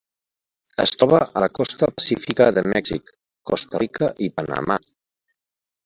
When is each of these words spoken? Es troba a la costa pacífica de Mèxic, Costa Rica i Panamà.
Es 0.83 0.93
troba 1.01 1.19
a 1.25 1.43
la 1.43 1.49
costa 1.59 1.91
pacífica 1.99 2.49
de 2.57 2.65
Mèxic, 2.75 3.15
Costa 3.53 3.87
Rica 3.87 4.13
i 4.31 4.35
Panamà. 4.41 4.85